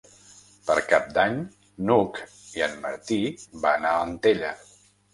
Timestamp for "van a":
3.69-3.97